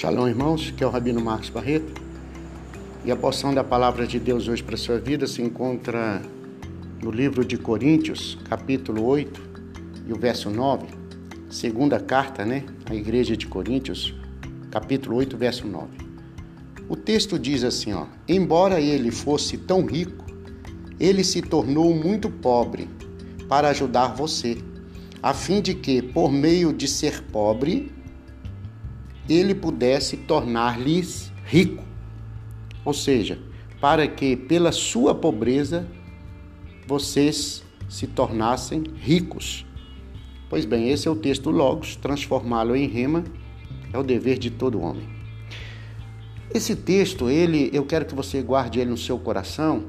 [0.00, 2.00] Shalom, irmãos, que é o Rabino Marcos Barreto.
[3.04, 6.22] E a porção da palavra de Deus hoje para a sua vida se encontra
[7.02, 9.42] no livro de Coríntios, capítulo 8,
[10.06, 10.86] e o verso 9.
[11.50, 12.62] Segunda carta, né?
[12.88, 14.14] A igreja de Coríntios,
[14.70, 15.88] capítulo 8, verso 9.
[16.88, 20.24] O texto diz assim, ó: Embora ele fosse tão rico,
[21.00, 22.88] ele se tornou muito pobre
[23.48, 24.58] para ajudar você,
[25.20, 27.97] a fim de que, por meio de ser pobre,
[29.28, 31.84] ele pudesse tornar-lhes rico.
[32.84, 33.38] Ou seja,
[33.80, 35.86] para que pela sua pobreza
[36.86, 39.66] vocês se tornassem ricos.
[40.48, 43.24] Pois bem, esse é o texto Logos, transformá-lo em rema
[43.92, 45.08] é o dever de todo homem.
[46.52, 49.84] Esse texto, ele, eu quero que você guarde ele no seu coração,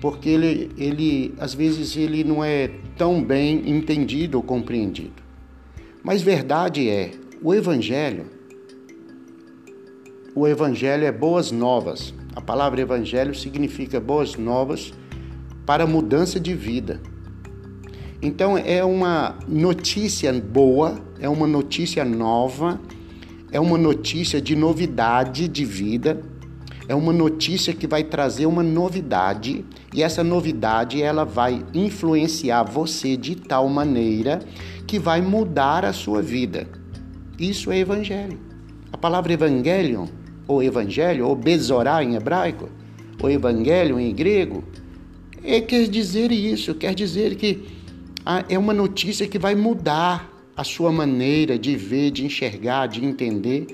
[0.00, 5.22] porque ele, ele às vezes ele não é tão bem entendido ou compreendido.
[6.02, 7.12] Mas verdade é,
[7.42, 8.26] o evangelho
[10.34, 12.12] o evangelho é boas novas.
[12.34, 14.92] A palavra evangelho significa boas novas
[15.64, 17.00] para mudança de vida.
[18.20, 22.80] Então é uma notícia boa, é uma notícia nova,
[23.52, 26.20] é uma notícia de novidade de vida,
[26.88, 33.16] é uma notícia que vai trazer uma novidade e essa novidade ela vai influenciar você
[33.16, 34.40] de tal maneira
[34.86, 36.66] que vai mudar a sua vida.
[37.38, 38.38] Isso é evangelho.
[38.92, 40.06] A palavra evangelion
[40.46, 42.68] ou evangelho, ou bezorá em hebraico,
[43.22, 44.64] ou evangelho em grego,
[45.42, 47.62] é, quer dizer isso, quer dizer que
[48.24, 53.04] ah, é uma notícia que vai mudar a sua maneira de ver, de enxergar, de
[53.04, 53.66] entender.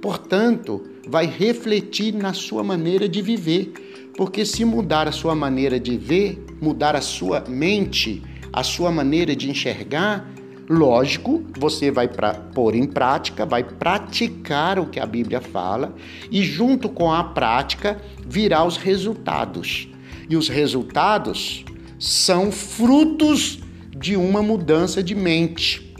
[0.00, 3.72] Portanto, vai refletir na sua maneira de viver.
[4.16, 9.34] Porque se mudar a sua maneira de ver, mudar a sua mente, a sua maneira
[9.34, 10.28] de enxergar,
[10.68, 15.94] Lógico, você vai pra, pôr em prática, vai praticar o que a Bíblia fala
[16.30, 19.88] e, junto com a prática, virá os resultados.
[20.30, 21.64] E os resultados
[21.98, 23.58] são frutos
[23.96, 25.94] de uma mudança de mente.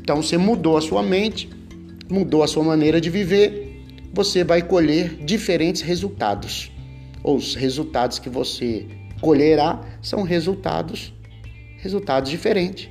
[0.00, 1.48] Então, você mudou a sua mente,
[2.10, 6.70] mudou a sua maneira de viver, você vai colher diferentes resultados.
[7.22, 8.86] Os resultados que você
[9.20, 11.12] colherá são resultados
[11.78, 12.88] resultados diferentes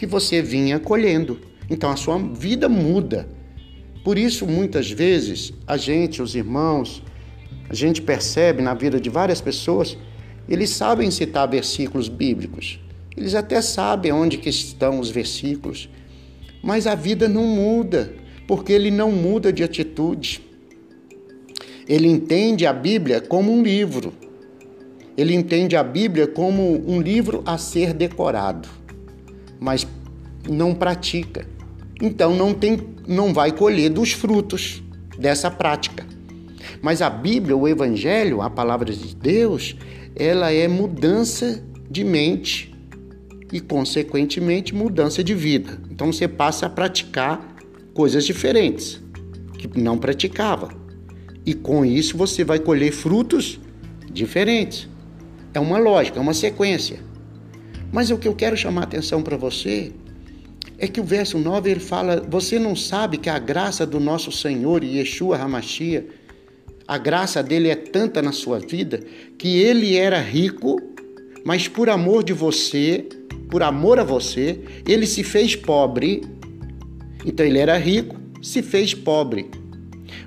[0.00, 1.38] que você vinha colhendo.
[1.68, 3.28] Então a sua vida muda.
[4.02, 7.02] Por isso, muitas vezes, a gente, os irmãos,
[7.68, 9.98] a gente percebe na vida de várias pessoas,
[10.48, 12.80] eles sabem citar versículos bíblicos.
[13.14, 15.90] Eles até sabem onde que estão os versículos,
[16.62, 18.10] mas a vida não muda,
[18.48, 20.40] porque ele não muda de atitude.
[21.86, 24.14] Ele entende a Bíblia como um livro.
[25.14, 28.79] Ele entende a Bíblia como um livro a ser decorado
[29.60, 29.86] mas
[30.48, 31.46] não pratica.
[32.00, 34.82] Então não tem, não vai colher dos frutos
[35.18, 36.06] dessa prática.
[36.80, 39.76] Mas a Bíblia, o Evangelho, a palavra de Deus,
[40.16, 42.74] ela é mudança de mente
[43.52, 45.78] e, consequentemente, mudança de vida.
[45.90, 47.56] Então você passa a praticar
[47.92, 49.00] coisas diferentes
[49.58, 50.70] que não praticava.
[51.44, 53.60] E com isso você vai colher frutos
[54.10, 54.88] diferentes.
[55.52, 57.00] É uma lógica, é uma sequência.
[57.92, 59.92] Mas o que eu quero chamar a atenção para você
[60.78, 64.30] é que o verso 9 ele fala: Você não sabe que a graça do nosso
[64.30, 66.06] Senhor Yeshua Hamashia,
[66.86, 69.00] a graça dele é tanta na sua vida,
[69.36, 70.80] que ele era rico,
[71.44, 73.06] mas por amor de você,
[73.50, 76.22] por amor a você, ele se fez pobre.
[77.26, 79.50] Então ele era rico, se fez pobre,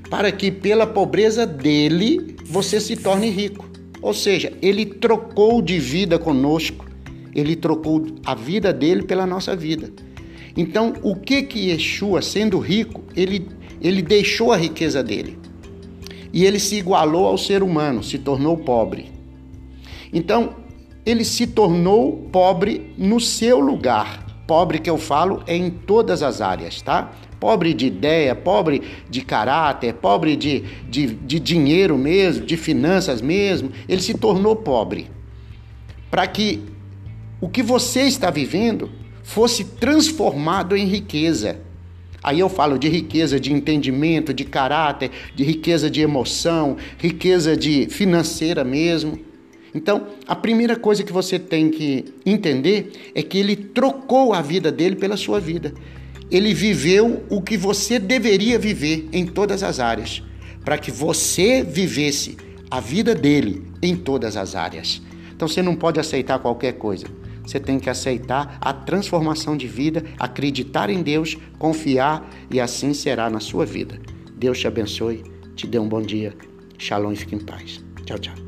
[0.10, 3.68] para que pela pobreza dele você se torne rico.
[4.02, 6.83] Ou seja, ele trocou de vida conosco
[7.36, 9.92] ele trocou a vida dele pela nossa vida.
[10.56, 13.48] Então, o que que Yeshua, sendo rico, ele,
[13.82, 15.38] ele deixou a riqueza dele.
[16.32, 19.12] E ele se igualou ao ser humano, se tornou pobre.
[20.12, 20.56] Então,
[21.06, 24.24] ele se tornou pobre no seu lugar.
[24.48, 27.12] Pobre que eu falo é em todas as áreas, tá?
[27.40, 33.72] Pobre de ideia, pobre de caráter, pobre de, de, de dinheiro mesmo, de finanças mesmo.
[33.88, 35.10] Ele se tornou pobre.
[36.10, 36.64] Para que
[37.44, 38.90] o que você está vivendo
[39.22, 41.60] fosse transformado em riqueza.
[42.24, 47.88] Aí eu falo de riqueza de entendimento, de caráter, de riqueza de emoção, riqueza de
[47.90, 49.20] financeira mesmo.
[49.76, 54.72] Então, a primeira coisa que você tem que entender é que ele trocou a vida
[54.72, 55.74] dele pela sua vida.
[56.32, 60.24] Ele viveu o que você deveria viver em todas as áreas,
[60.64, 62.38] para que você vivesse
[62.72, 65.02] a vida dele em todas as áreas.
[65.36, 67.06] Então você não pode aceitar qualquer coisa.
[67.46, 73.30] Você tem que aceitar a transformação de vida, acreditar em Deus, confiar e assim será
[73.30, 74.00] na sua vida.
[74.36, 75.24] Deus te abençoe,
[75.56, 76.34] te dê um bom dia.
[76.78, 77.84] Shalom e fique em paz.
[78.06, 78.43] Tchau, tchau.